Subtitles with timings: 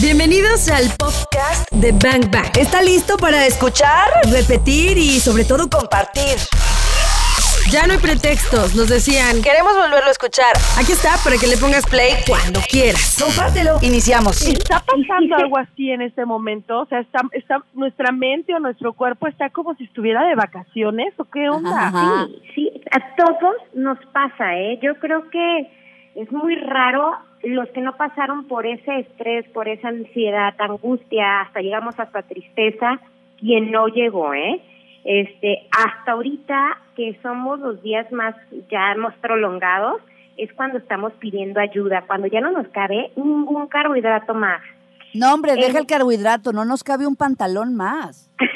[0.00, 2.56] Bienvenidos al podcast de Bang Bang.
[2.58, 6.40] ¿Está listo para escuchar, repetir y sobre todo compartir?
[7.70, 9.42] Ya no hay pretextos, nos decían.
[9.42, 10.56] Queremos volverlo a escuchar.
[10.80, 13.20] Aquí está para que le pongas play cuando quieras.
[13.20, 13.76] Compártelo.
[13.82, 14.40] Iniciamos.
[14.40, 16.80] ¿Está pasando algo así en este momento?
[16.80, 21.12] O sea, está, está, nuestra mente o nuestro cuerpo está como si estuviera de vacaciones
[21.18, 21.88] o qué onda?
[21.88, 22.26] Ajá.
[22.28, 24.80] Sí, sí, a todos nos pasa, ¿eh?
[24.82, 25.70] Yo creo que
[26.16, 27.12] es muy raro
[27.42, 33.00] los que no pasaron por ese estrés, por esa ansiedad, angustia, hasta llegamos hasta tristeza,
[33.38, 34.60] quien no llegó, ¿eh?
[35.04, 38.36] Este, hasta ahorita que somos los días más
[38.70, 40.00] ya más prolongados,
[40.36, 44.62] es cuando estamos pidiendo ayuda, cuando ya no nos cabe ningún carbohidrato más.
[45.14, 48.30] No, hombre, deja Eh, el carbohidrato, no nos cabe un pantalón más.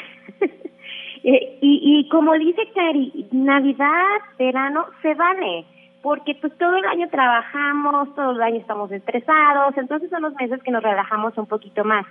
[1.23, 5.65] Eh, y, y como dice Cari, Navidad, verano, se vale,
[6.01, 10.61] porque pues todo el año trabajamos, todo el año estamos estresados, entonces son los meses
[10.63, 12.05] que nos relajamos un poquito más.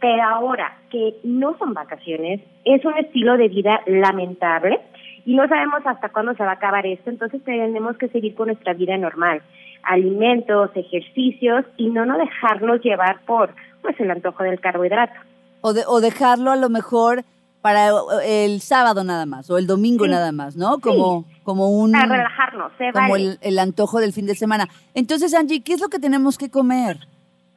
[0.00, 4.80] Pero ahora que no son vacaciones, es un estilo de vida lamentable
[5.26, 8.46] y no sabemos hasta cuándo se va a acabar esto, entonces tenemos que seguir con
[8.48, 9.42] nuestra vida normal,
[9.82, 13.50] alimentos, ejercicios y no no dejarnos llevar por
[13.82, 15.12] pues el antojo del carbohidrato.
[15.60, 17.22] O, de- o dejarlo a lo mejor
[17.60, 17.90] para
[18.24, 20.10] el sábado nada más, o el domingo Sí.
[20.10, 20.78] nada más, ¿no?
[20.78, 21.92] Como, como un...
[21.92, 23.24] Para relajarnos, se Como vale.
[23.24, 24.68] el, el antojo del fin de semana.
[24.94, 26.96] Entonces, Angie, ¿qué es lo que tenemos que comer?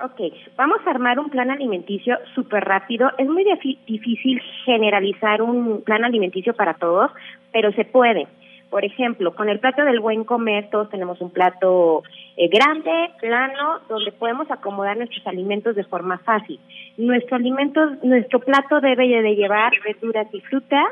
[0.04, 0.20] Ok,
[0.58, 3.09] vamos a armar un plan alimenticio súper rápido.
[3.18, 3.46] Es muy
[3.88, 7.09] difícil generalizar un plan alimenticio para todos,
[7.54, 8.28] pero se puede.
[8.74, 12.02] Por ejemplo, con el plato del buen comer, todos tenemos un plato
[12.36, 16.60] eh, grande, plano, donde podemos acomodar nuestros alimentos de forma fácil.
[16.98, 20.88] Nuestro alimento, nuestro plato debe de llevar verduras y frutas,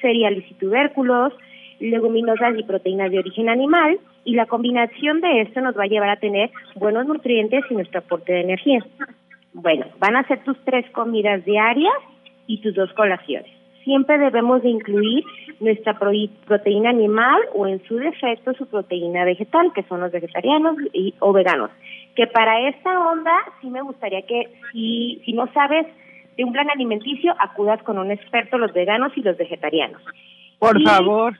[0.00, 1.34] cereales y tubérculos,
[1.78, 6.08] leguminosas y proteínas de origen animal, y la combinación de esto nos va a llevar
[6.08, 8.82] a tener buenos nutrientes y nuestro aporte de energía.
[9.52, 11.92] Bueno, van a ser tus tres comidas diarias
[12.46, 13.59] y tus dos colaciones.
[13.84, 15.24] Siempre debemos de incluir
[15.60, 21.14] nuestra proteína animal o en su defecto su proteína vegetal, que son los vegetarianos y,
[21.20, 21.70] o veganos.
[22.14, 25.86] Que para esta onda sí me gustaría que si, si no sabes
[26.36, 30.02] de un plan alimenticio, acudas con un experto, los veganos y los vegetarianos.
[30.58, 31.34] Por Y- favor.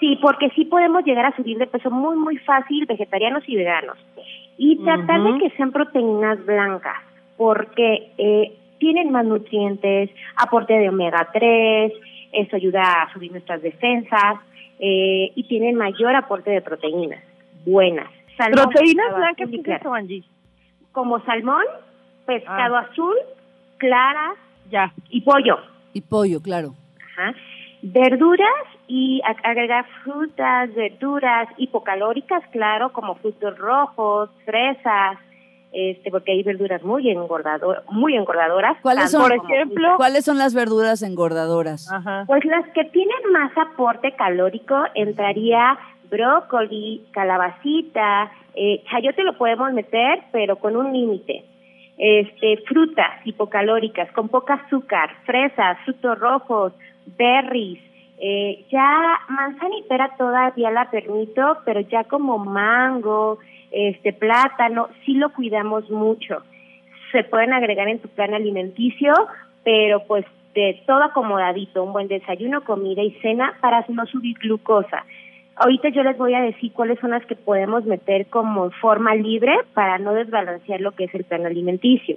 [0.00, 3.98] Sí, porque sí podemos llegar a subir de peso muy, muy fácil, vegetarianos y veganos.
[4.56, 6.96] Y tratar de que sean proteínas blancas,
[7.36, 11.92] porque eh, tienen más nutrientes, aporte de omega 3,
[12.32, 14.38] eso ayuda a subir nuestras defensas
[14.80, 17.22] eh, y tienen mayor aporte de proteínas
[17.64, 18.08] buenas.
[18.36, 20.24] Salmón, ¿Proteínas blancas qué es eso, Angie?
[20.92, 21.62] Como salmón,
[22.26, 22.88] pescado Ah.
[22.90, 23.14] azul,
[23.76, 24.36] claras
[24.70, 24.92] Ya.
[25.10, 25.58] y pollo.
[25.92, 26.74] Y pollo, claro.
[27.12, 27.34] Ajá.
[27.82, 28.48] Verduras
[28.88, 35.18] y ag- agregar frutas, verduras hipocalóricas, claro, como frutos rojos, fresas,
[35.72, 38.76] este, porque hay verduras muy engordador, muy engordadoras.
[38.82, 39.94] ¿Cuáles son, por ejemplo?
[39.96, 41.90] ¿Cuáles son las verduras engordadoras?
[41.92, 42.24] Ajá.
[42.26, 45.78] Pues las que tienen más aporte calórico entraría
[46.10, 51.44] brócoli, calabacita, eh, chayote lo podemos meter, pero con un límite.
[51.96, 56.72] Este, frutas hipocalóricas con poca azúcar, fresas, frutos rojos,
[57.18, 57.78] berries,
[58.20, 63.38] eh, ya manzana y pera todavía la permito, pero ya como mango,
[63.70, 66.42] este plátano, sí lo cuidamos mucho
[67.12, 69.12] se pueden agregar en tu plan alimenticio,
[69.64, 75.04] pero pues de todo acomodadito, un buen desayuno, comida y cena para no subir glucosa.
[75.56, 79.52] Ahorita yo les voy a decir cuáles son las que podemos meter como forma libre
[79.74, 82.16] para no desbalancear lo que es el plan alimenticio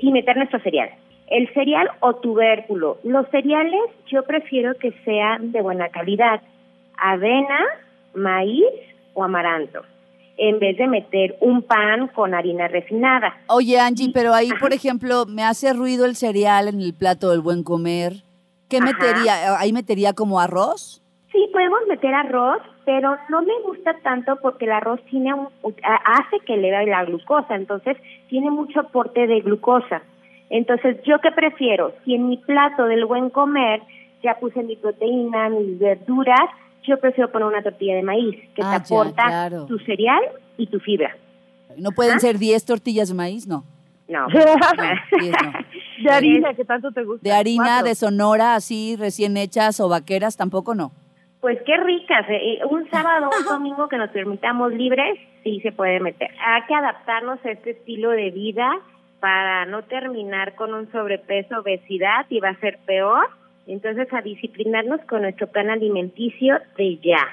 [0.00, 0.90] y meter nuestro cereal.
[1.28, 2.98] El cereal o tubérculo.
[3.02, 6.42] Los cereales yo prefiero que sean de buena calidad.
[6.96, 7.58] Avena,
[8.14, 8.64] maíz
[9.14, 9.82] o amaranto.
[10.36, 13.36] En vez de meter un pan con harina refinada.
[13.46, 17.40] Oye, Angie, pero ahí, por ejemplo, me hace ruido el cereal en el plato del
[17.40, 18.14] buen comer.
[18.68, 18.86] ¿Qué Ajá.
[18.86, 19.58] metería?
[19.58, 21.00] ¿Ahí metería como arroz?
[21.30, 25.48] Sí, podemos meter arroz, pero no me gusta tanto porque el arroz tiene un,
[26.04, 27.96] hace que eleve la glucosa, entonces
[28.28, 30.02] tiene mucho aporte de glucosa.
[30.50, 31.92] Entonces, ¿yo qué prefiero?
[32.04, 33.80] Si en mi plato del buen comer
[34.22, 36.48] ya puse mi proteína, mis verduras,
[36.84, 39.66] yo prefiero poner una tortilla de maíz que Ah, te ya, aporta claro.
[39.66, 40.22] tu cereal
[40.58, 41.16] y tu fibra.
[41.76, 42.20] ¿No pueden Ajá.
[42.20, 43.46] ser 10 tortillas de maíz?
[43.46, 43.64] No.
[44.08, 44.26] No.
[44.28, 44.28] No,
[45.20, 45.52] 10 no.
[46.04, 47.22] De harina, que tanto te gusta.
[47.26, 47.88] De harina, Cuatro.
[47.88, 50.92] de sonora, así, recién hechas o vaqueras, tampoco no.
[51.40, 52.28] Pues qué ricas.
[52.28, 56.30] eh, eh, Un sábado o un domingo que nos permitamos libres, sí se puede meter.
[56.44, 58.68] Hay que adaptarnos a este estilo de vida
[59.24, 63.24] para no terminar con un sobrepeso, obesidad y va a ser peor.
[63.66, 67.24] Entonces, a disciplinarnos con nuestro plan alimenticio de ya.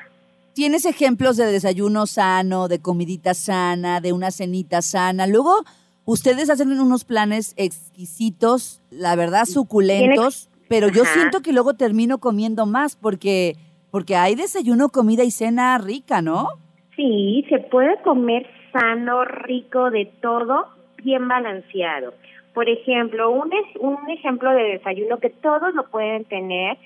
[0.53, 5.27] ¿Tienes ejemplos de desayuno sano, de comidita sana, de una cenita sana?
[5.27, 5.65] Luego,
[6.05, 12.65] Ustedes hacen unos planes exquisitos, la verdad suculentos, pero yo siento que luego termino comiendo
[12.65, 13.55] más porque
[13.91, 16.47] porque hay desayuno, comida y cena rica, ¿no?
[16.95, 20.65] Sí, se puede comer sano, rico, de todo,
[21.03, 22.13] bien balanceado.
[22.53, 26.77] Por ejemplo, un, un ejemplo de desayuno que todos lo pueden tener,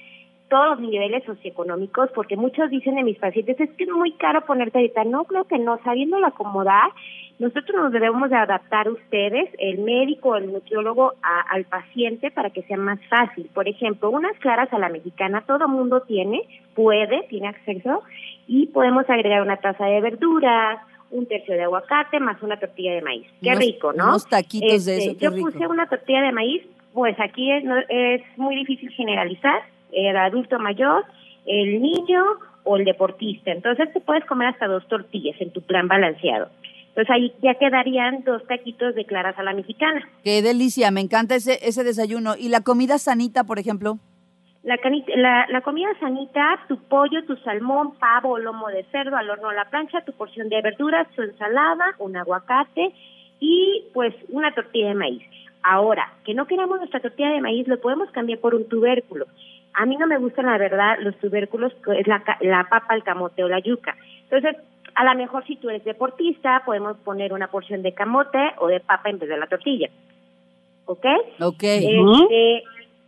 [0.47, 4.41] todos los niveles socioeconómicos, porque muchos dicen de mis pacientes, es que es muy caro
[4.45, 5.03] ponerte ahorita.
[5.06, 6.91] No, creo que no, sabiéndolo acomodar,
[7.39, 12.62] nosotros nos debemos de adaptar ustedes, el médico, el nutriólogo, a- al paciente para que
[12.62, 13.50] sea más fácil.
[13.53, 16.44] Por ejemplo, unas claras a la mexicana, todo mundo tiene,
[16.75, 18.03] puede, tiene acceso,
[18.47, 20.77] y podemos agregar una taza de verduras,
[21.11, 23.27] un tercio de aguacate, más una tortilla de maíz.
[23.41, 24.05] Qué Unos- rico, ¿no?
[24.09, 25.51] unos taquitos de Este, eso, qué Yo rico.
[25.51, 26.63] puse una tortilla de maíz,
[26.93, 29.61] pues aquí es, no- es muy difícil generalizar,
[29.91, 31.05] el adulto mayor,
[31.45, 32.23] el niño
[32.63, 33.51] o el deportista.
[33.51, 36.49] Entonces te puedes comer hasta dos tortillas en tu plan balanceado.
[36.89, 40.07] Entonces ahí ya quedarían dos taquitos de claras a la mexicana.
[40.23, 43.99] Qué delicia, me encanta ese ese desayuno y la comida sanita, por ejemplo.
[44.65, 49.15] La, cani- la, la comida sanita, tu pollo, tu salmón, pavo o lomo de cerdo
[49.15, 52.91] al horno a la plancha, tu porción de verduras, tu ensalada, un aguacate
[53.39, 55.23] y pues una tortilla de maíz.
[55.62, 59.25] Ahora, que no queramos nuestra tortilla de maíz, lo podemos cambiar por un tubérculo.
[59.73, 63.03] A mí no me gustan, la verdad, los tubérculos, es la, ca- la papa, el
[63.03, 63.95] camote o la yuca.
[64.29, 64.56] Entonces,
[64.95, 68.79] a lo mejor si tú eres deportista, podemos poner una porción de camote o de
[68.79, 69.89] papa en vez de la tortilla.
[70.85, 71.06] ¿Ok?
[71.41, 71.63] Ok.
[72.23, 72.63] Este,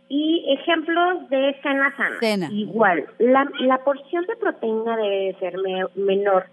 [0.08, 2.16] y ejemplos de cena sana.
[2.20, 2.48] Cena.
[2.50, 6.46] Igual, la, la porción de proteína debe de ser me- menor,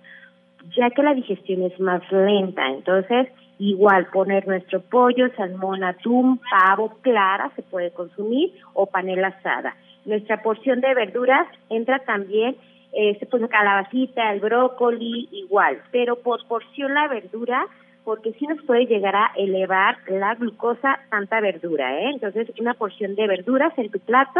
[0.75, 2.67] ya que la digestión es más lenta.
[2.67, 3.29] Entonces,
[3.59, 9.75] igual poner nuestro pollo, salmón, atún, pavo, clara se puede consumir o panela asada.
[10.03, 12.57] Nuestra porción de verduras entra también,
[12.93, 17.65] eh, se pone calabacita, el brócoli, igual, pero por porción la verdura
[18.05, 22.11] porque sí nos puede llegar a elevar la glucosa tanta verdura, ¿eh?
[22.13, 24.39] Entonces, una porción de verduras en tu plato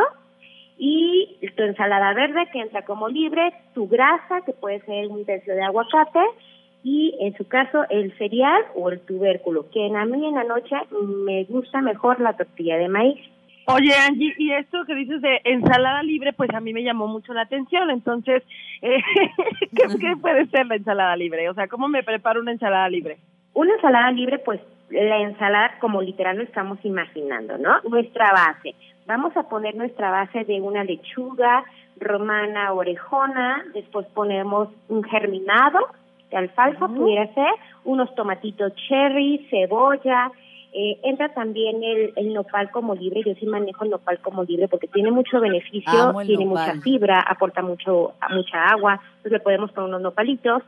[0.78, 5.56] y tu ensalada verde que entra como libre, tu grasa que puede ser un tercio
[5.56, 6.20] de aguacate
[6.84, 10.76] y en su caso el cereal o el tubérculo, que a mí en la noche
[11.26, 13.20] me gusta mejor la tortilla de maíz.
[13.68, 17.34] Oye, Angie, y esto que dices de ensalada libre, pues a mí me llamó mucho
[17.34, 17.90] la atención.
[17.90, 18.44] Entonces,
[18.84, 19.02] eh,
[19.76, 21.50] ¿qué, qué puede ser la ensalada libre?
[21.50, 23.18] O sea, ¿cómo me preparo una ensalada libre?
[23.56, 27.82] Una ensalada libre, pues la ensalada como literal lo estamos imaginando, ¿no?
[27.90, 28.76] Nuestra base.
[29.08, 31.64] Vamos a poner nuestra base de una lechuga
[32.00, 35.80] romana orejona, después ponemos un germinado
[36.30, 37.52] de alfalfa, pudiera ser,
[37.84, 40.32] unos tomatitos cherry, cebolla,
[40.74, 44.68] eh, entra también el, el nopal como libre, yo sí manejo el nopal como libre
[44.68, 46.68] porque tiene mucho beneficio, tiene nopal.
[46.68, 50.64] mucha fibra, aporta mucho mucha agua, entonces le podemos poner unos nopalitos,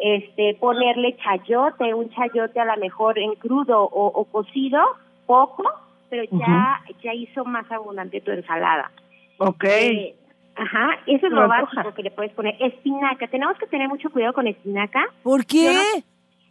[0.00, 4.80] este ponerle chayote, un chayote a lo mejor en crudo o, o cocido,
[5.26, 5.64] poco,
[6.08, 8.90] pero ya ya hizo más abundante tu ensalada.
[9.38, 9.64] Ok.
[9.64, 10.14] Eh,
[10.56, 12.56] ajá, eso es lo básico que le puedes poner.
[12.60, 15.04] Espinaca, tenemos que tener mucho cuidado con espinaca.
[15.22, 15.78] ¿Por qué?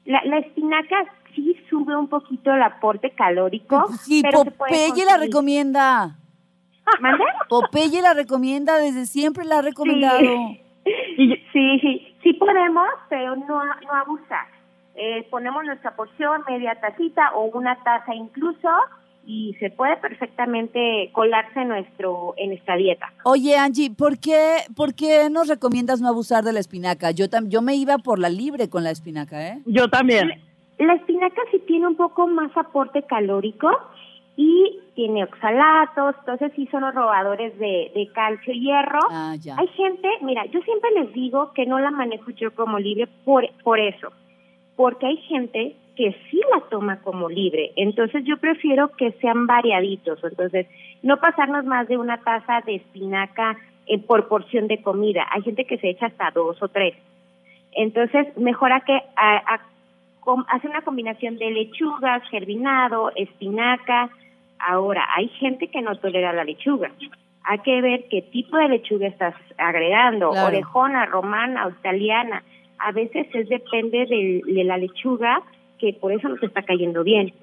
[0.05, 1.05] La, la espinaca
[1.35, 6.15] sí sube un poquito el aporte calórico, Sí, pero Popeye la recomienda.
[6.99, 7.23] ¿Mande?
[7.47, 10.19] Popeye la recomienda, desde siempre la ha recomendado.
[11.51, 14.47] Sí, sí, sí, podemos, pero no, no abusar.
[14.95, 18.69] Eh, ponemos nuestra porción, media tacita o una taza incluso,
[19.25, 23.11] y se puede perfectamente colarse en nuestro en esta dieta.
[23.23, 27.11] Oye, Angie, ¿por qué, ¿por qué nos recomiendas no abusar de la espinaca?
[27.11, 29.59] Yo, tam- yo me iba por la libre con la espinaca, ¿eh?
[29.65, 30.41] Yo también.
[30.79, 33.69] La espinaca sí tiene un poco más aporte calórico
[34.41, 38.99] y tiene oxalatos, entonces sí son los robadores de, de calcio y hierro.
[39.11, 39.57] Ah, ya.
[39.57, 43.43] Hay gente, mira, yo siempre les digo que no la manejo yo como libre por,
[43.63, 44.13] por eso,
[44.77, 50.23] porque hay gente que sí la toma como libre, entonces yo prefiero que sean variaditos,
[50.23, 50.67] entonces
[51.03, 55.65] no pasarnos más de una taza de espinaca en por porción de comida, hay gente
[55.65, 56.93] que se echa hasta dos o tres,
[57.73, 59.61] entonces mejora que a- a-
[60.21, 64.09] com- hace una combinación de lechugas, germinado, espinaca,
[64.59, 66.91] ahora hay gente que no tolera la lechuga,
[67.43, 70.47] hay que ver qué tipo de lechuga estás agregando, Claro.
[70.47, 72.43] orejona, romana o italiana.
[72.77, 75.41] A veces es depende del- de, la lechuga
[75.79, 77.33] que por eso no te está cayendo bien.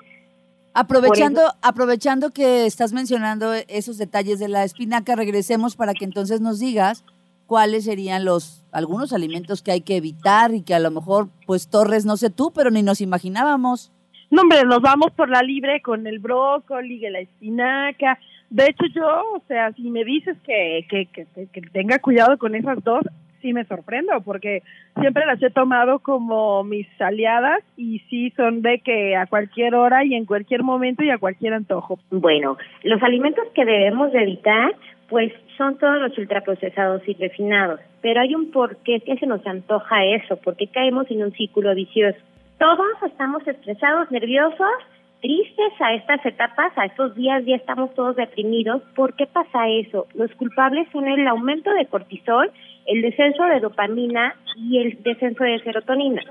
[0.74, 6.58] Aprovechando, aprovechando que estás mencionando esos detalles de la espinaca, regresemos para que entonces nos
[6.60, 7.02] digas
[7.46, 11.68] cuáles serían los algunos alimentos que hay que evitar y que a lo mejor, pues
[11.68, 13.90] Torres, no sé tú, pero ni nos imaginábamos.
[14.30, 18.18] No, hombre, nos vamos por la libre con el brócoli, la espinaca.
[18.50, 22.54] De hecho, yo, o sea, si me dices que, que, que, que tenga cuidado con
[22.54, 23.04] esas dos,
[23.40, 24.62] sí me sorprendo porque
[25.00, 30.04] siempre las he tomado como mis aliadas y sí son de que a cualquier hora
[30.04, 31.98] y en cualquier momento y a cualquier antojo.
[32.10, 34.72] Bueno, los alimentos que debemos de evitar
[35.08, 39.46] pues son todos los ultraprocesados y refinados, pero hay un por qué que se nos
[39.46, 42.18] antoja eso, porque caemos en un círculo vicioso.
[42.58, 44.72] Todos estamos estresados, nerviosos,
[45.20, 48.80] tristes a estas etapas, a estos días ya estamos todos deprimidos.
[48.94, 50.06] ¿Por qué pasa eso?
[50.14, 52.50] Los culpables son el aumento de cortisol,
[52.86, 56.22] el descenso de dopamina y el descenso de serotonina.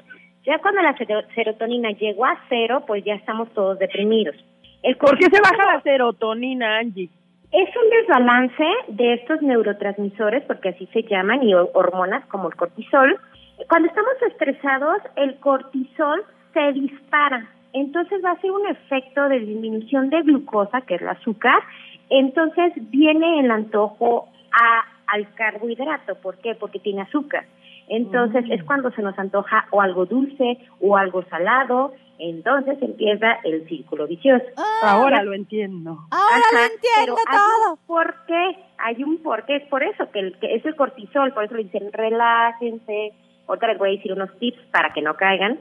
[0.45, 0.95] Ya cuando la
[1.35, 4.35] serotonina llegó a cero, pues ya estamos todos deprimidos.
[4.81, 7.09] El ¿Por qué se baja la serotonina, Angie?
[7.51, 13.19] Es un desbalance de estos neurotransmisores, porque así se llaman, y hormonas como el cortisol.
[13.69, 17.49] Cuando estamos estresados, el cortisol se dispara.
[17.73, 21.61] Entonces va a ser un efecto de disminución de glucosa, que es el azúcar.
[22.09, 26.15] Entonces viene el antojo a, al carbohidrato.
[26.15, 26.55] ¿Por qué?
[26.55, 27.45] Porque tiene azúcar.
[27.87, 28.65] Entonces es mm.
[28.65, 34.45] cuando se nos antoja o algo dulce o algo salado entonces empieza el círculo vicioso.
[34.57, 35.99] Ah, ahora lo entiendo.
[36.11, 37.77] Ahora lo entiendo todo.
[37.87, 38.57] ¿Por qué?
[38.77, 39.57] Hay un porqué.
[39.57, 41.33] Es por eso que, el, que es el cortisol.
[41.33, 43.13] Por eso le dicen relájense.
[43.47, 45.59] Otra les voy a decir unos tips para que no caigan.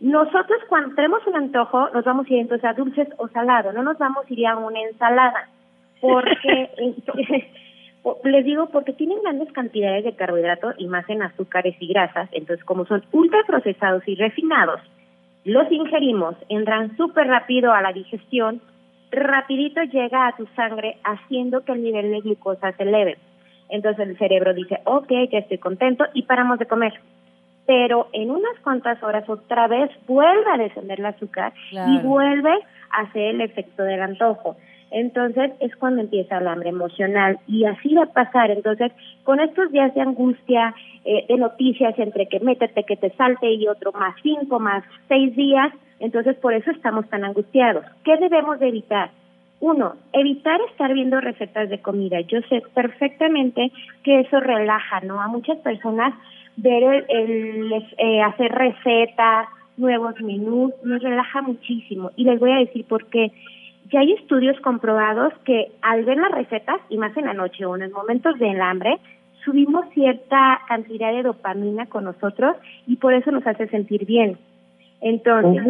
[0.00, 3.72] Nosotros cuando tenemos un antojo nos vamos a ir entonces a dulces o salado.
[3.72, 5.48] No nos vamos a ir a una ensalada.
[6.00, 6.70] Porque...
[8.24, 12.64] les digo porque tienen grandes cantidades de carbohidratos y más en azúcares y grasas, entonces
[12.64, 14.80] como son ultraprocesados y refinados,
[15.44, 18.60] los ingerimos, entran súper rápido a la digestión,
[19.10, 23.16] rapidito llega a tu sangre haciendo que el nivel de glucosa se eleve.
[23.70, 27.00] Entonces el cerebro dice, ok, ya estoy contento y paramos de comer.
[27.68, 32.52] Pero en unas cuantas horas otra vez vuelve a descender el azúcar y vuelve
[32.90, 34.56] a hacer el efecto del antojo
[34.90, 38.50] entonces es cuando empieza el hambre emocional y así va a pasar.
[38.50, 38.92] Entonces,
[39.24, 43.68] con estos días de angustia, eh, de noticias entre que métete, que te salte y
[43.68, 47.84] otro más cinco, más seis días, entonces por eso estamos tan angustiados.
[48.04, 49.10] ¿Qué debemos de evitar?
[49.60, 52.20] Uno, evitar estar viendo recetas de comida.
[52.20, 53.72] Yo sé perfectamente
[54.04, 55.20] que eso relaja, ¿no?
[55.20, 56.14] A muchas personas
[56.58, 62.10] ver el, eh, hacer recetas, nuevos menús, nos relaja muchísimo.
[62.16, 63.32] Y les voy a decir por qué
[63.90, 67.76] ya hay estudios comprobados que al ver las recetas, y más en la noche o
[67.76, 68.98] en los momentos del hambre,
[69.44, 74.36] subimos cierta cantidad de dopamina con nosotros y por eso nos hace sentir bien.
[75.00, 75.64] Entonces,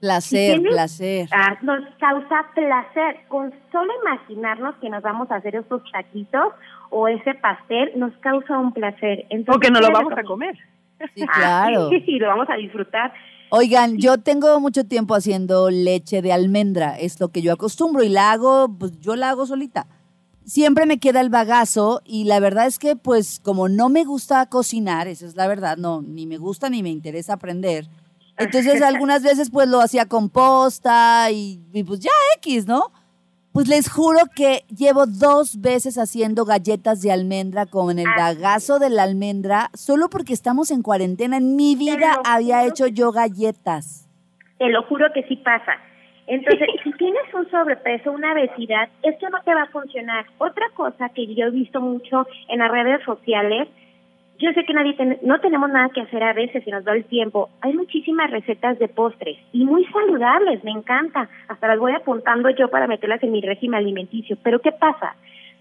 [0.00, 1.28] placer, placer.
[1.32, 3.26] Ah, nos causa placer.
[3.28, 6.52] Con solo imaginarnos que nos vamos a hacer esos taquitos
[6.90, 9.26] o ese pastel, nos causa un placer.
[9.30, 10.56] Entonces, Porque no lo vamos a comer.
[11.14, 11.90] Sí, claro.
[11.90, 13.12] sí, sí, lo vamos a disfrutar.
[13.50, 18.08] Oigan, yo tengo mucho tiempo haciendo leche de almendra, es lo que yo acostumbro y
[18.08, 19.86] la hago, pues yo la hago solita.
[20.44, 24.46] Siempre me queda el bagazo y la verdad es que pues como no me gusta
[24.46, 27.88] cocinar, esa es la verdad, no, ni me gusta ni me interesa aprender.
[28.38, 32.92] Entonces algunas veces pues lo hacía composta y, y pues ya X, ¿no?
[33.56, 38.90] Pues les juro que llevo dos veces haciendo galletas de almendra con el bagazo de
[38.90, 41.38] la almendra, solo porque estamos en cuarentena.
[41.38, 44.10] En mi vida había hecho yo galletas.
[44.58, 45.72] Te lo juro que sí pasa.
[46.26, 50.26] Entonces, si tienes un sobrepeso, una obesidad, esto no te va a funcionar.
[50.36, 53.68] Otra cosa que yo he visto mucho en las redes sociales
[54.38, 57.04] yo sé que nadie no tenemos nada que hacer a veces si nos da el
[57.04, 57.48] tiempo.
[57.62, 61.28] Hay muchísimas recetas de postres y muy saludables, me encanta.
[61.48, 64.36] Hasta las voy apuntando yo para meterlas en mi régimen alimenticio.
[64.42, 65.16] Pero ¿qué pasa?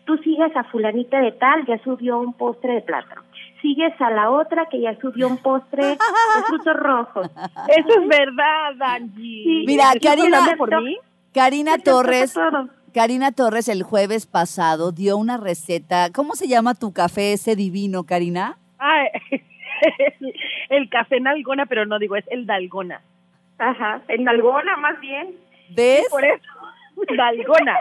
[0.06, 3.24] Tú sigues a fulanita de tal, ya subió un postre de plátano.
[3.62, 5.98] Sigues a la otra que ya subió un postre de
[6.48, 7.28] frutos rojos.
[7.68, 9.64] Eso es verdad, Angie.
[9.66, 10.56] Mira, Karina,
[11.34, 12.38] Karina Torres,
[12.94, 16.12] Karina Torres el jueves pasado dio una receta.
[16.14, 18.58] ¿Cómo se llama tu café ese divino, Karina?
[18.86, 19.08] Ah,
[20.70, 23.02] el café Nalgona, pero no digo, es el Dalgona.
[23.58, 25.36] Ajá, el Nalgona más bien.
[25.76, 26.08] ¿Ves?
[26.12, 26.44] por eso,
[27.18, 27.78] Dalgona.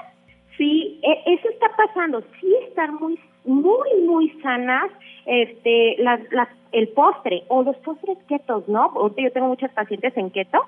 [0.56, 2.22] Sí, e, eso está pasando.
[2.40, 4.90] Sí están muy, muy, muy sanas
[5.26, 8.92] este, las, las, el postre o los postres ketos, ¿no?
[9.16, 10.64] yo tengo muchas pacientes en keto.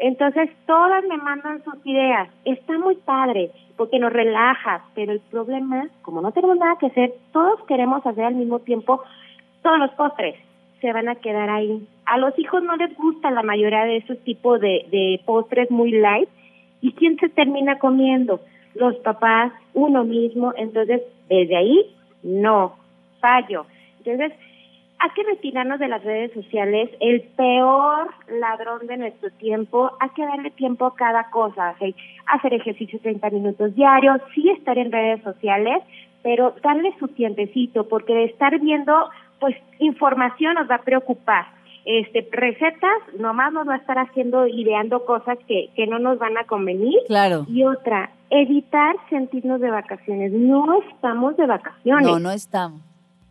[0.00, 2.28] Entonces, todas me mandan sus ideas.
[2.44, 7.14] Está muy padre porque nos relaja, pero el problema, como no tenemos nada que hacer,
[7.32, 9.02] todos queremos hacer al mismo tiempo
[9.68, 10.34] todos los postres
[10.80, 11.86] se van a quedar ahí.
[12.06, 16.30] A los hijos no les gusta la mayoría de esos tipos de, postres muy light.
[16.80, 18.40] ¿Y quién se termina comiendo?
[18.74, 20.54] Los papás, uno mismo.
[20.56, 22.76] Entonces, desde ahí, no,
[23.20, 23.66] fallo.
[23.98, 24.32] Entonces,
[25.00, 26.88] hay que retirarnos de las redes sociales.
[27.00, 28.08] El peor
[28.40, 31.74] ladrón de nuestro tiempo, hay que darle tiempo a cada cosa.
[32.26, 35.82] Hacer ejercicio 30 minutos diarios, sí estar en redes sociales,
[36.22, 39.10] pero darle su tiempecito, porque de estar viendo
[39.40, 41.46] pues información nos va a preocupar.
[41.84, 46.36] Este, recetas, nomás nos va a estar haciendo, ideando cosas que, que no nos van
[46.36, 46.98] a convenir.
[47.06, 47.46] Claro.
[47.48, 50.32] Y otra, evitar sentirnos de vacaciones.
[50.32, 52.06] No estamos de vacaciones.
[52.06, 52.82] No, no estamos.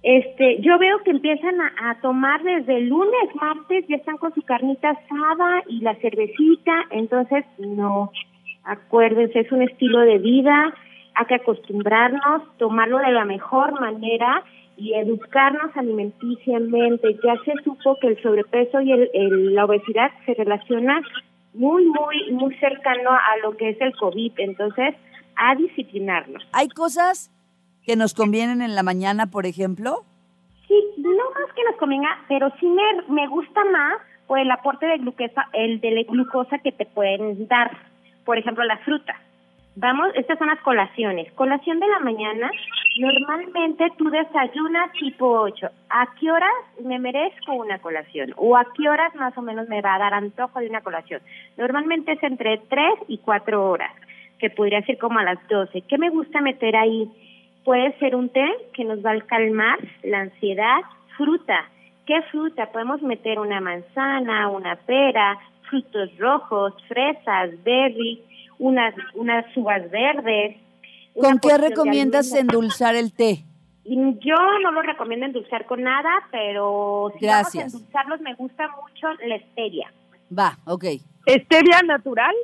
[0.01, 4.33] Este, yo veo que empiezan a, a tomar desde el lunes, martes, ya están con
[4.33, 8.11] su carnita asada y la cervecita, entonces no,
[8.63, 10.73] acuérdense, es un estilo de vida,
[11.15, 14.43] hay que acostumbrarnos, tomarlo de la mejor manera
[14.77, 17.15] y educarnos alimenticiamente.
[17.23, 21.03] Ya se supo que el sobrepeso y el, el- la obesidad se relacionan
[21.53, 24.95] muy, muy, muy cercano a lo que es el COVID, entonces
[25.35, 26.47] a disciplinarnos.
[26.53, 27.31] ¿Hay cosas
[27.83, 30.03] que nos convienen en la mañana, por ejemplo?
[30.67, 34.85] Sí, no más que nos convenga, pero sí me, me gusta más por el aporte
[34.85, 37.71] de glucosa, el de la glucosa que te pueden dar.
[38.25, 39.15] Por ejemplo, la fruta.
[39.77, 41.31] Vamos, estas son las colaciones.
[41.33, 42.51] Colación de la mañana,
[42.99, 45.69] normalmente tú desayunas tipo 8.
[45.89, 46.51] ¿A qué horas
[46.83, 48.33] me merezco una colación?
[48.37, 51.21] ¿O a qué horas más o menos me va a dar antojo de una colación?
[51.57, 53.91] Normalmente es entre 3 y 4 horas,
[54.39, 55.81] que podría ser como a las 12.
[55.81, 57.09] ¿Qué me gusta meter ahí?
[57.63, 60.79] Puede ser un té que nos va a calmar la ansiedad,
[61.17, 61.69] fruta.
[62.05, 62.71] ¿Qué fruta?
[62.71, 65.37] Podemos meter una manzana, una pera,
[65.69, 68.19] frutos rojos, fresas, berries,
[68.59, 70.57] unas, unas uvas verdes.
[71.19, 73.43] ¿Con qué recomiendas endulzar el té?
[73.85, 77.55] Yo no lo recomiendo endulzar con nada, pero si Gracias.
[77.55, 79.91] vamos a endulzarlos me gusta mucho la stevia.
[80.37, 80.83] Va, ok.
[81.25, 82.35] ¿Stevia natural?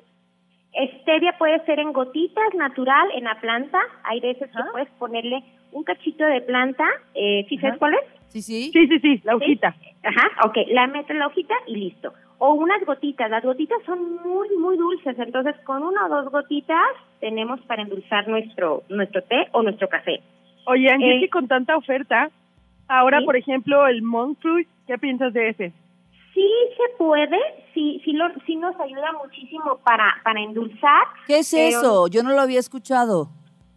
[1.02, 3.80] Stevia puede ser en gotitas, natural, en la planta.
[4.04, 6.86] Hay veces que puedes ponerle un cachito de planta.
[7.14, 8.02] Eh, ¿Sí sabes cuál es?
[8.30, 8.72] Sí, sí.
[8.74, 9.76] Sí, sí, sí, la hojita.
[10.04, 12.14] Ajá, ok, la meto en la hojita y listo.
[12.40, 16.78] O unas gotitas, las gotitas son muy, muy dulces, entonces con una o dos gotitas
[17.20, 20.22] tenemos para endulzar nuestro, nuestro té o nuestro café.
[20.66, 22.30] Oye, Angie, Eh, que con tanta oferta,
[22.88, 23.26] ahora, ¿sí?
[23.26, 25.74] por ejemplo, el monk fruit, ¿qué piensas de ese?
[26.34, 27.38] Sí se puede,
[27.74, 31.04] sí, sí, lo, sí nos ayuda muchísimo para, para endulzar.
[31.28, 32.08] ¿Qué es pero- eso?
[32.08, 33.28] Yo no lo había escuchado.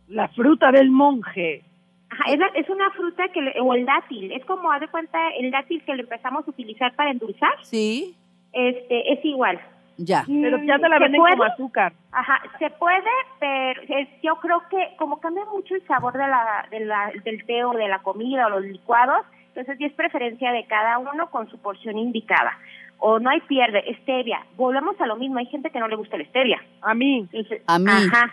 [0.09, 1.63] La fruta del monje.
[2.09, 4.89] Ajá, es, la- es una fruta que, le- o el dátil, es como, haz de
[4.89, 8.15] cuenta, el dátil que lo empezamos a utilizar para endulzar, Sí,
[8.57, 9.61] este, es igual.
[9.99, 10.25] ya.
[10.27, 11.37] Pero ya te la ¿Se venden puede?
[11.37, 11.93] como azúcar.
[12.13, 16.67] Ajá, se puede, pero es- yo creo que como cambia mucho el sabor de la,
[16.71, 20.53] de la, del té o de la comida o los licuados, entonces ya es preferencia
[20.53, 22.53] de cada uno con su porción indicada.
[22.99, 24.45] O no hay pierde, stevia.
[24.57, 26.63] Volvemos a lo mismo, hay gente que no le gusta la stevia.
[26.83, 27.27] A mí.
[27.31, 27.91] Entonces, A mí.
[27.91, 28.33] Ajá.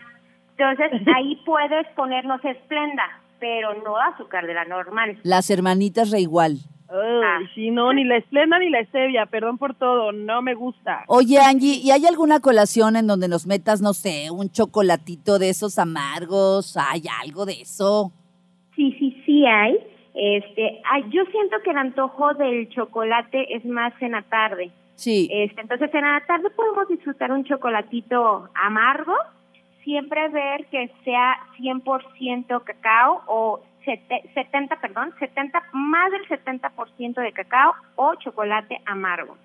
[0.57, 3.03] Entonces ahí puedes ponernos esplenda,
[3.39, 5.17] pero no azúcar de la normal.
[5.23, 6.57] Las hermanitas reigual.
[6.93, 7.39] Ay, Ah.
[7.55, 11.03] sí, no, ni la esplenda ni la stevia, perdón por todo, no me gusta.
[11.07, 15.49] Oye, Angie, ¿y hay alguna colación en donde nos metas, no sé, un chocolatito de
[15.49, 16.77] esos amargos?
[16.77, 18.11] ¿Hay algo de eso?
[18.75, 19.77] Sí, sí, sí hay.
[20.13, 24.71] Este, ay, yo siento que el antojo del chocolate es más en la tarde.
[24.95, 25.27] Sí.
[25.31, 29.13] Este, entonces en la tarde podemos disfrutar un chocolatito amargo,
[29.83, 37.73] siempre ver que sea 100% cacao o 70, perdón, 70 más del 70% de cacao
[37.95, 39.37] o chocolate amargo.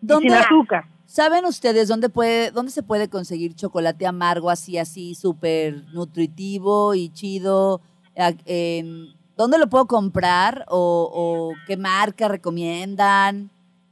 [0.00, 0.84] ¿Dónde, Sin azúcar.
[1.06, 7.10] ¿Saben ustedes dónde puede, dónde se puede conseguir chocolate amargo así, así, súper nutritivo y
[7.10, 7.80] chido?
[8.14, 13.50] Em, ¿Dónde lo puedo comprar o, o qué marca recomiendan?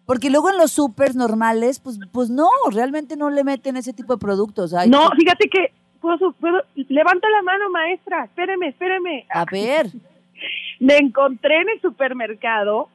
[0.09, 4.15] Porque luego en los supers normales, pues, pues no, realmente no le meten ese tipo
[4.15, 4.73] de productos.
[4.73, 9.27] Ay, No, fíjate que puedo, puedo, levanta la mano, maestra, espéreme, espéreme.
[9.31, 9.87] A ver,
[10.81, 12.89] Me encontré en el supermercado,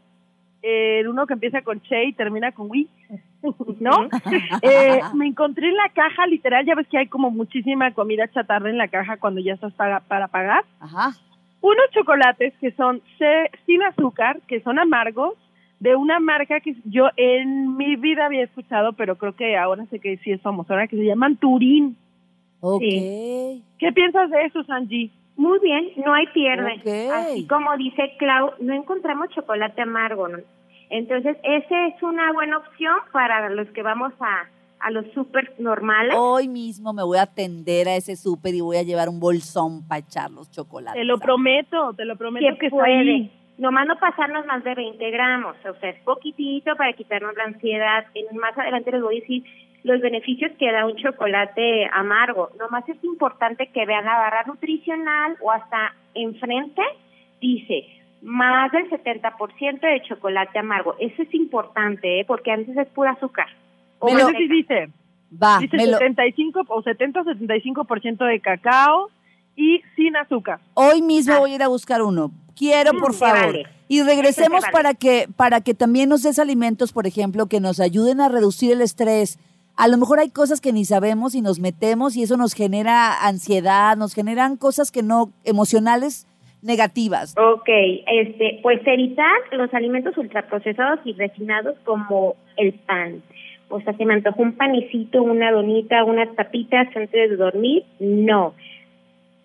[0.62, 2.88] eh, uno que empieza con Che y termina con Wii,
[3.80, 4.08] ¿no?
[4.62, 8.70] Eh, me encontré en la caja, literal, ya ves que hay como muchísima comida chatarra
[8.70, 10.64] en la caja cuando ya estás para, para pagar.
[10.80, 11.12] ajá.
[11.62, 13.02] Unos chocolates que son
[13.66, 15.36] sin azúcar, que son amargos,
[15.80, 20.00] de una marca que yo en mi vida había escuchado, pero creo que ahora sé
[20.00, 21.96] que sí es famosona, que se llaman Turín.
[22.66, 22.82] Ok.
[22.82, 25.12] ¿Qué piensas de eso, Angie?
[25.36, 26.76] Muy bien, no hay pierde.
[26.80, 27.14] Ok.
[27.14, 30.30] Así como dice Clau, no encontramos chocolate amargo.
[30.30, 30.38] ¿no?
[30.90, 34.48] Entonces, esa es una buena opción para los que vamos a,
[34.80, 36.16] a los súper normales.
[36.18, 39.86] Hoy mismo me voy a atender a ese súper y voy a llevar un bolsón
[39.88, 41.02] para echar los chocolates.
[41.02, 43.00] Te lo prometo, te lo prometo que puede.
[43.00, 43.32] ahí.
[43.58, 48.06] Nomás no pasarnos más de 20 gramos, o sea, es poquitito para quitarnos la ansiedad.
[48.16, 49.44] En- más adelante les voy a decir
[49.84, 52.50] los beneficios que da un chocolate amargo.
[52.60, 56.82] Nomás es importante que vean la barra nutricional o hasta enfrente,
[57.42, 57.86] dice
[58.22, 60.96] más del 70% de chocolate amargo.
[61.00, 62.26] Eso es importante, ¿eh?
[62.26, 63.48] porque a veces es pura azúcar.
[64.00, 64.90] O Me Bueno, lo- sí dice,
[65.42, 69.10] Va, dice me lo, 75 o 70 o 75% de cacao
[69.58, 70.60] y sin azúcar.
[70.76, 72.32] Hoy mismo voy a ir a buscar uno.
[72.56, 73.46] Quiero, Mm, por favor.
[73.48, 73.68] vale.
[73.90, 74.72] Y regresemos vale.
[74.72, 78.72] para que para que también nos des alimentos, por ejemplo, que nos ayuden a reducir
[78.72, 79.38] el estrés.
[79.76, 83.28] A lo mejor hay cosas que ni sabemos y nos metemos y eso nos genera
[83.28, 86.28] ansiedad, nos generan cosas que no emocionales
[86.62, 87.36] negativas.
[87.38, 87.68] Ok,
[88.08, 93.22] este, pues evitar los alimentos ultraprocesados y refinados como el pan.
[93.70, 97.84] O sea, se me antojó un panecito, una donita, unas papitas antes de dormir.
[98.00, 98.54] No.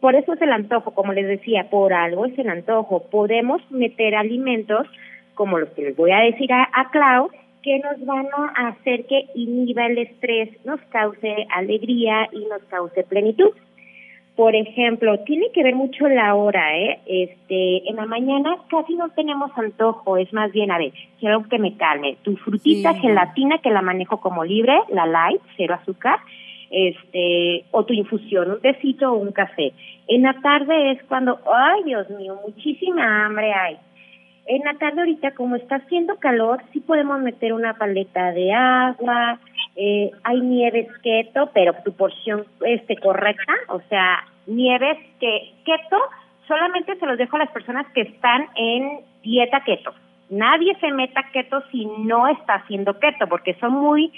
[0.01, 3.05] Por eso es el antojo, como les decía, por algo es el antojo.
[3.11, 4.87] Podemos meter alimentos,
[5.35, 7.31] como los que les voy a decir a, a Clau,
[7.63, 13.03] que nos van a hacer que inhiba el estrés, nos cause alegría y nos cause
[13.05, 13.51] plenitud.
[14.37, 17.01] Por ejemplo, tiene que ver mucho la hora, ¿eh?
[17.07, 21.59] Este, en la mañana casi no tenemos antojo, es más bien, a ver, quiero que
[21.59, 22.17] me calme.
[22.23, 23.01] Tu frutita Sí.
[23.01, 26.21] gelatina que la manejo como libre, la light, cero azúcar,
[26.71, 29.73] este, o tu infusión, un tecito o un café.
[30.07, 33.77] En la tarde es cuando, ay Dios mío, muchísima hambre hay.
[34.49, 39.39] En la tarde ahorita, como está haciendo calor, sí podemos meter una paleta de agua,
[39.77, 45.99] eh, hay nieves keto, pero tu porción este correcta, o sea, nieves que keto
[46.47, 49.93] solamente se los dejo a las personas que están en dieta keto.
[50.31, 54.11] Nadie se meta keto si no está haciendo keto, porque son muy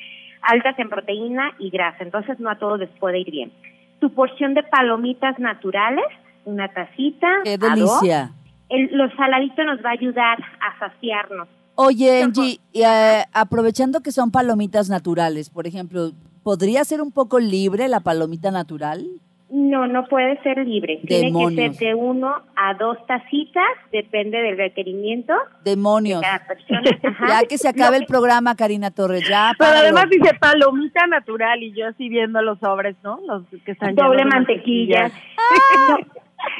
[0.42, 3.50] altas en proteína y grasa, entonces no a todos les puede ir bien.
[3.98, 6.06] Tu porción de palomitas naturales,
[6.44, 8.30] una tacita, Qué dos, delicia.
[8.70, 11.48] El, lo saladito nos va a ayudar a saciarnos.
[11.74, 16.10] Oye, Angie, y, eh, aprovechando que son palomitas naturales, por ejemplo,
[16.42, 19.06] ¿podría ser un poco libre la palomita natural?
[19.52, 21.00] No, no puede ser libre.
[21.06, 26.20] Tiene que ser de uno a dos tacitas, depende del requerimiento Demonios.
[26.20, 26.82] de cada persona.
[27.08, 27.26] Ajá.
[27.42, 29.52] Ya que se acabe el programa, Karina Torres, ya.
[29.58, 29.86] Pero páralo.
[29.86, 33.18] además dice palomita natural y yo así viendo los sobres, ¿no?
[33.26, 35.10] Los que están Doble mantequilla.
[35.10, 36.06] mantequilla.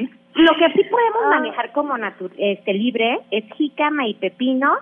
[0.01, 0.11] No,
[0.43, 1.31] Lo que sí podemos Ah.
[1.31, 1.95] manejar como
[2.39, 4.77] este libre es jícama y pepino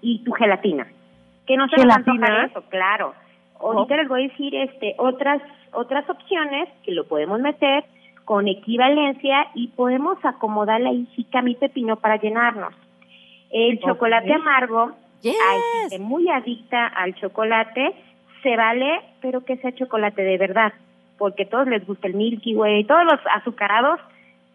[0.00, 0.86] y tu gelatina.
[1.46, 2.46] Que no se ¿Gelatina?
[2.46, 3.14] eso, claro.
[3.60, 5.40] Ahorita les voy a decir este otras
[5.72, 7.84] otras opciones que lo podemos meter
[8.24, 12.72] con equivalencia y podemos acomodarle ahí jícama y pepino para llenarnos.
[13.50, 15.36] El chocolate amargo, Yes.
[15.48, 17.92] hay gente muy adicta al chocolate,
[18.42, 20.72] se vale, pero que sea chocolate de verdad,
[21.18, 24.00] porque todos les gusta el Milky Way, todos los azucarados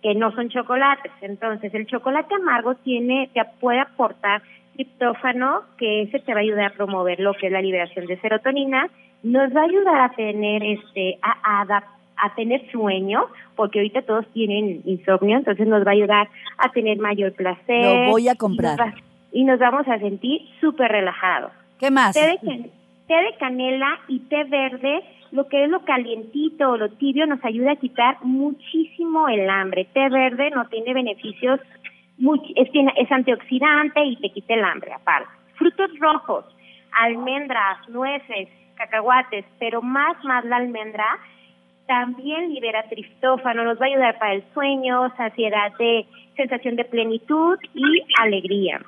[0.01, 1.11] que no son chocolates.
[1.21, 4.41] Entonces, el chocolate amargo tiene, te puede aportar
[4.75, 8.17] triptófano, que ese te va a ayudar a promover lo que es la liberación de
[8.21, 8.87] serotonina,
[9.23, 11.83] nos va a ayudar a tener este, a, a, adap-
[12.15, 13.25] a tener sueño,
[13.57, 18.05] porque ahorita todos tienen insomnio, entonces nos va a ayudar a tener mayor placer.
[18.05, 18.79] Lo voy a y nos comprar.
[18.79, 18.93] va-
[19.33, 21.51] Y nos, vamos a sentir súper relajados.
[21.77, 22.13] ¿Qué más?
[22.13, 22.69] Té de,
[23.07, 27.43] té de canela y té verde, lo que es lo calientito o lo tibio, nos
[27.43, 29.85] ayuda a quitar muchísimo el hambre.
[29.93, 31.59] Té verde no tiene beneficios,
[32.17, 35.29] much- es, es antioxidante y te quita el hambre, aparte.
[35.55, 36.45] Frutos rojos,
[36.93, 41.05] almendras, nueces, cacahuates, pero más, más la almendra,
[41.87, 47.57] también libera triptófano, nos va a ayudar para el sueño, saciedad de sensación de plenitud
[47.73, 48.79] y alegría.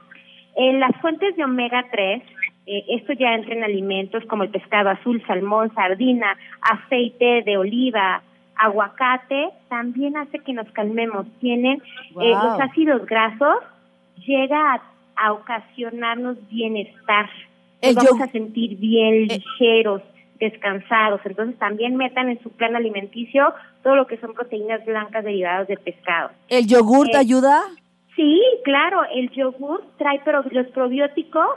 [0.56, 2.22] En las fuentes de omega 3,
[2.66, 8.22] eh, esto ya entra en alimentos como el pescado azul, salmón, sardina, aceite de oliva,
[8.56, 11.26] aguacate, también hace que nos calmemos.
[11.40, 11.82] Tienen
[12.22, 13.58] eh, los ácidos grasos,
[14.28, 14.82] llega a,
[15.16, 17.30] a ocasionarnos bienestar.
[17.82, 20.02] Nos vamos yo- a sentir bien ligeros,
[20.40, 21.22] descansados.
[21.26, 25.80] Entonces también metan en su plan alimenticio todo lo que son proteínas blancas derivadas del
[25.80, 26.30] pescado.
[26.50, 27.62] ¿El yogur te Eh, ayuda?
[28.16, 31.48] Sí, claro, el yogur trae pro- los probióticos,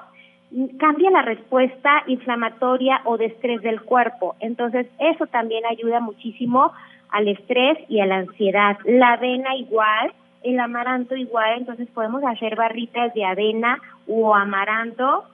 [0.79, 4.37] cambia la respuesta inflamatoria o de estrés del cuerpo.
[4.41, 6.73] Entonces, eso también ayuda muchísimo
[7.11, 8.79] al estrés y a la ansiedad.
[8.85, 10.13] La avena igual,
[10.43, 15.25] el amaranto igual, entonces podemos hacer barritas de avena o amaranto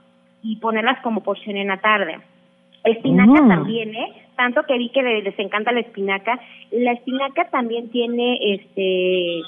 [0.43, 2.19] y ponerlas como porción en la tarde.
[2.85, 3.49] Espinaca Mm.
[3.49, 4.13] también, ¿eh?
[4.37, 6.41] Tanto que vi que les les encanta la espinaca.
[6.71, 9.43] La espinaca también tiene este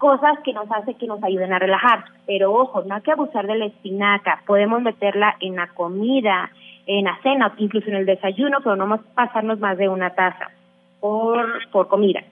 [0.00, 2.04] cosas que nos hace que nos ayuden a relajar.
[2.26, 4.42] Pero ojo, no hay que abusar de la espinaca.
[4.46, 6.50] Podemos meterla en la comida,
[6.86, 10.50] en la cena, incluso en el desayuno, pero no más pasarnos más de una taza
[11.00, 12.22] por, por comida.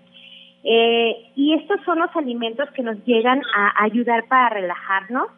[0.64, 5.28] Eh, y estos son los alimentos que nos llegan a ayudar para relajarnos.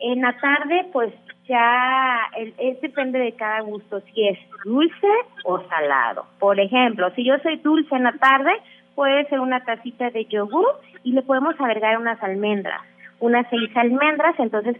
[0.00, 1.12] En la tarde, pues
[1.48, 5.08] ya el- es depende de cada gusto, si es dulce
[5.44, 6.24] o salado.
[6.38, 8.52] Por ejemplo, si yo soy dulce en la tarde,
[8.94, 10.66] puede ser una tacita de yogur
[11.02, 12.80] y le podemos agregar unas almendras,
[13.20, 14.34] unas seis almendras.
[14.38, 14.76] Entonces,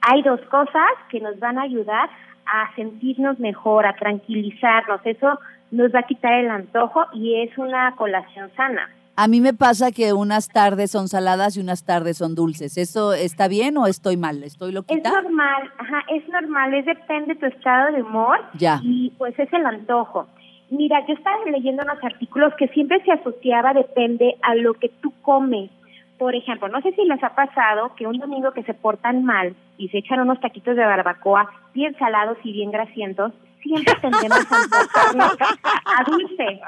[0.00, 2.08] hay dos cosas que nos van a ayudar
[2.46, 5.00] a sentirnos mejor, a tranquilizarnos.
[5.04, 5.38] Eso
[5.70, 8.88] nos va a quitar el antojo y es una colación sana.
[9.18, 12.76] A mí me pasa que unas tardes son saladas y unas tardes son dulces.
[12.76, 14.42] ¿Eso está bien o estoy mal?
[14.44, 15.10] ¿Estoy Es loquita?
[15.10, 18.78] normal, ajá, es normal, es depende de tu estado de humor Ya.
[18.82, 20.28] y pues es el antojo.
[20.70, 25.12] Mira, yo estaba leyendo unos artículos que siempre se asociaba depende a lo que tú
[25.22, 25.70] comes.
[26.18, 29.54] Por ejemplo, no sé si les ha pasado que un domingo que se portan mal
[29.78, 34.56] y se echan unos taquitos de barbacoa bien salados y bien grasientos, siempre tendemos a
[34.56, 35.36] antojarnos
[35.84, 36.60] a dulce.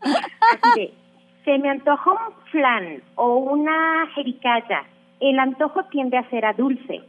[0.00, 0.94] Así de,
[1.44, 4.84] se me antojó un flan o una jericaya.
[5.20, 7.00] El antojo tiende a ser a dulce.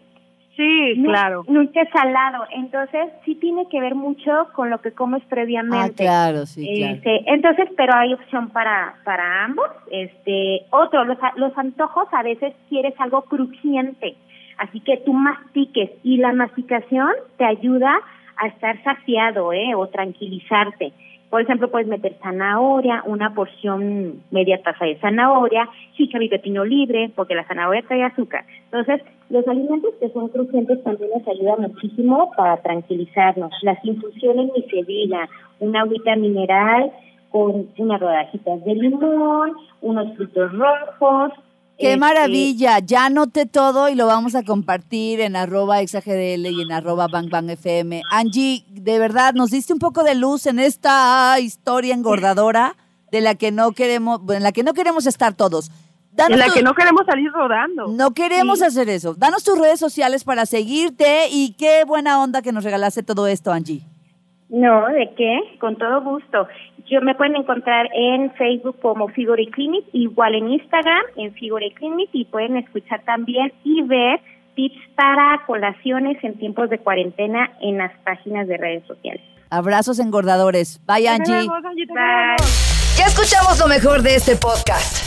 [0.57, 1.43] Sí, claro.
[1.47, 2.45] Nunca es salado.
[2.51, 6.03] Entonces, sí tiene que ver mucho con lo que comes Ah, previamente.
[6.03, 6.95] claro, sí, claro.
[6.95, 9.67] Este, entonces, pero hay opción para, para ambos.
[9.91, 14.15] Este, otro, los, a- los antojos a veces quieres algo crujiente.
[14.57, 17.95] Así que tú mastiques y la masticación te ayuda
[18.37, 19.75] a estar saciado, ¿eh?
[19.75, 20.91] O tranquilizarte.
[21.29, 25.67] Por ejemplo, puedes meter zanahoria, una porción media taza de zanahoria,
[25.97, 28.45] y pepino libre, porque la zanahoria trae azúcar.
[28.65, 33.51] Entonces, los alimentos que son crujientes también nos ayudan muchísimo para tranquilizarnos.
[33.61, 36.91] Las infusiones micedina, una agüita mineral
[37.31, 41.31] con unas rodajitas de limón, unos frutos rojos.
[41.77, 46.61] Qué este, maravilla, ya anoté todo y lo vamos a compartir en arroba exagdl y
[46.61, 48.01] en arroba bang bang fm.
[48.11, 52.75] Angie, de verdad, nos diste un poco de luz en esta historia engordadora
[53.11, 55.69] de la que no queremos, en la que no queremos estar todos.
[56.17, 57.87] Danos En la tu- que no queremos salir rodando.
[57.87, 59.13] no queremos hacer eso.
[59.13, 63.51] Danos tus redes sociales para seguirte y qué buena onda que nos regalaste todo esto,
[63.53, 63.83] Angie.
[64.49, 65.39] No, ¿de qué?
[65.59, 66.47] Con todo gusto.
[66.89, 72.09] Yo me pueden encontrar en Facebook como Figure Clinic, igual en Instagram, en Figure Clinic,
[72.13, 74.19] y pueden escuchar también y ver
[74.55, 79.21] tips para colaciones en tiempos de cuarentena en las páginas de redes sociales.
[79.49, 80.79] Abrazos engordadores.
[80.87, 81.47] Bye, Angie.
[81.47, 82.37] Bye.
[82.97, 85.06] Ya escuchamos lo mejor de este podcast.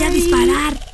[0.01, 0.90] voy a disparar.